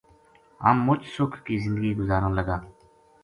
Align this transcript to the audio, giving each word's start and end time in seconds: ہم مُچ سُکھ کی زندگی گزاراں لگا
ہم 0.63 0.75
مُچ 0.85 1.01
سُکھ 1.15 1.37
کی 1.45 1.55
زندگی 1.63 1.91
گزاراں 2.01 2.31
لگا 2.37 2.57